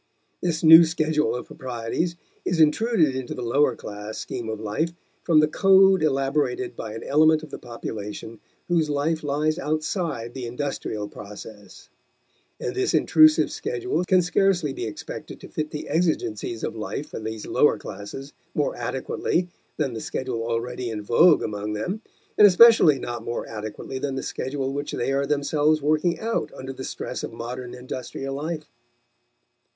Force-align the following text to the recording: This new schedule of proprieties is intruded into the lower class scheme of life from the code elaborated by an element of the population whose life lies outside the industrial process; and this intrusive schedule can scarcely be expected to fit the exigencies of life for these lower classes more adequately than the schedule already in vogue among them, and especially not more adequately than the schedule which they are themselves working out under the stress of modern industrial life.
This 0.41 0.63
new 0.63 0.83
schedule 0.83 1.35
of 1.35 1.45
proprieties 1.45 2.15
is 2.43 2.59
intruded 2.59 3.15
into 3.15 3.35
the 3.35 3.43
lower 3.43 3.75
class 3.75 4.17
scheme 4.17 4.49
of 4.49 4.59
life 4.59 4.93
from 5.21 5.41
the 5.41 5.47
code 5.47 6.01
elaborated 6.01 6.75
by 6.75 6.95
an 6.95 7.03
element 7.03 7.43
of 7.43 7.51
the 7.51 7.59
population 7.59 8.39
whose 8.67 8.89
life 8.89 9.21
lies 9.21 9.59
outside 9.59 10.33
the 10.33 10.47
industrial 10.47 11.07
process; 11.07 11.87
and 12.59 12.73
this 12.73 12.95
intrusive 12.95 13.51
schedule 13.51 14.03
can 14.05 14.23
scarcely 14.23 14.73
be 14.73 14.87
expected 14.87 15.39
to 15.39 15.47
fit 15.47 15.69
the 15.69 15.87
exigencies 15.87 16.63
of 16.63 16.75
life 16.75 17.09
for 17.09 17.19
these 17.19 17.45
lower 17.45 17.77
classes 17.77 18.33
more 18.55 18.75
adequately 18.75 19.49
than 19.77 19.93
the 19.93 20.01
schedule 20.01 20.41
already 20.41 20.89
in 20.89 21.03
vogue 21.03 21.43
among 21.43 21.73
them, 21.73 22.01
and 22.39 22.47
especially 22.47 22.97
not 22.97 23.23
more 23.23 23.45
adequately 23.47 23.99
than 23.99 24.15
the 24.15 24.23
schedule 24.23 24.73
which 24.73 24.93
they 24.93 25.11
are 25.11 25.27
themselves 25.27 25.79
working 25.79 26.19
out 26.19 26.51
under 26.55 26.73
the 26.73 26.83
stress 26.83 27.21
of 27.21 27.31
modern 27.31 27.75
industrial 27.75 28.33
life. 28.33 28.65